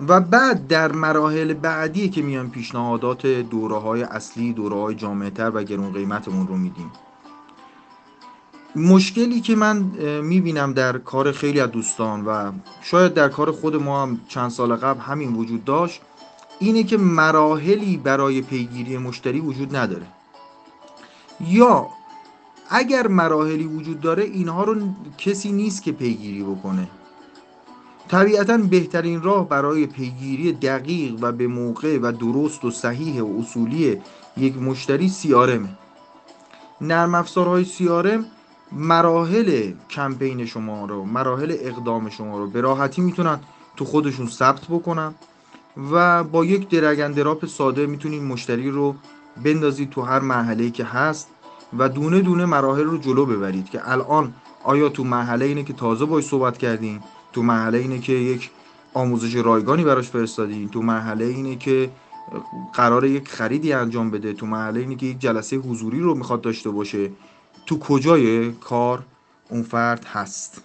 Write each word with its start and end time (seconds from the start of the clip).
و 0.00 0.20
بعد 0.20 0.66
در 0.66 0.92
مراحل 0.92 1.52
بعدی 1.52 2.08
که 2.08 2.22
میان 2.22 2.50
پیشنهادات 2.50 3.26
دوره 3.26 3.76
های 3.76 4.02
اصلی 4.02 4.52
دوره 4.52 4.76
های 4.76 4.94
جامعتر 4.94 5.50
و 5.54 5.62
گرون 5.62 5.92
قیمتمون 5.92 6.46
رو 6.46 6.56
میدیم. 6.56 6.90
مشکلی 8.76 9.40
که 9.40 9.56
من 9.56 9.76
می‌بینم 10.22 10.72
در 10.72 10.98
کار 10.98 11.32
خیلی 11.32 11.60
از 11.60 11.70
دوستان 11.70 12.24
و 12.24 12.52
شاید 12.82 13.14
در 13.14 13.28
کار 13.28 13.50
خود 13.50 13.76
ما 13.76 14.02
هم 14.02 14.20
چند 14.28 14.50
سال 14.50 14.76
قبل 14.76 15.00
همین 15.00 15.34
وجود 15.34 15.64
داشت 15.64 16.00
اینه 16.58 16.82
که 16.82 16.96
مراحلی 16.96 17.96
برای 17.96 18.42
پیگیری 18.42 18.98
مشتری 18.98 19.40
وجود 19.40 19.76
نداره. 19.76 20.06
یا 21.40 21.86
اگر 22.70 23.06
مراحلی 23.06 23.66
وجود 23.66 24.00
داره 24.00 24.24
اینها 24.24 24.64
رو 24.64 24.76
کسی 25.18 25.52
نیست 25.52 25.82
که 25.82 25.92
پیگیری 25.92 26.42
بکنه. 26.42 26.88
طبیعتا 28.08 28.56
بهترین 28.56 29.22
راه 29.22 29.48
برای 29.48 29.86
پیگیری 29.86 30.52
دقیق 30.52 31.14
و 31.20 31.32
به 31.32 31.46
موقع 31.46 31.98
و 31.98 32.12
درست 32.12 32.64
و 32.64 32.70
صحیح 32.70 33.22
و 33.22 33.40
اصولی 33.40 34.00
یک 34.36 34.58
مشتری 34.58 35.08
سیارمه 35.08 35.68
نرم 36.80 37.14
افزارهای 37.14 37.64
سیارم 37.64 38.24
مراحل 38.72 39.72
کمپین 39.90 40.46
شما 40.46 40.86
رو 40.86 41.04
مراحل 41.04 41.56
اقدام 41.60 42.10
شما 42.10 42.38
رو 42.38 42.50
به 42.50 42.60
راحتی 42.60 43.02
می‌تونن 43.02 43.40
تو 43.76 43.84
خودشون 43.84 44.26
ثبت 44.26 44.64
بکنن 44.64 45.14
و 45.92 46.24
با 46.24 46.44
یک 46.44 46.68
درگندراپ 46.68 47.46
ساده 47.46 47.86
می‌تونید 47.86 48.22
مشتری 48.22 48.70
رو 48.70 48.94
بندازید 49.44 49.90
تو 49.90 50.02
هر 50.02 50.18
مرحله 50.18 50.70
که 50.70 50.84
هست 50.84 51.28
و 51.78 51.88
دونه 51.88 52.20
دونه 52.20 52.44
مراحل 52.44 52.84
رو 52.84 52.98
جلو 52.98 53.26
ببرید 53.26 53.70
که 53.70 53.90
الان 53.90 54.34
آیا 54.64 54.88
تو 54.88 55.04
مرحله 55.04 55.44
اینه 55.44 55.62
که 55.62 55.72
تازه 55.72 56.04
باش 56.04 56.24
صحبت 56.24 56.58
کردین؟ 56.58 57.00
تو 57.36 57.42
مرحله 57.42 57.78
اینه 57.78 57.98
که 57.98 58.12
یک 58.12 58.50
آموزش 58.94 59.34
رایگانی 59.34 59.84
براش 59.84 60.08
فرستادین. 60.08 60.68
تو 60.68 60.82
مرحله 60.82 61.24
اینه 61.24 61.56
که 61.56 61.90
قرار 62.74 63.04
یک 63.04 63.28
خریدی 63.28 63.72
انجام 63.72 64.10
بده. 64.10 64.32
تو 64.32 64.46
مرحله 64.46 64.80
اینه 64.80 64.96
که 64.96 65.06
یک 65.06 65.18
جلسه 65.18 65.56
حضوری 65.56 66.00
رو 66.00 66.14
می‌خواد 66.14 66.40
داشته 66.40 66.70
باشه. 66.70 67.10
تو 67.66 67.78
کجای 67.78 68.52
کار 68.52 69.02
اون 69.50 69.62
فرد 69.62 70.04
هست؟ 70.04 70.62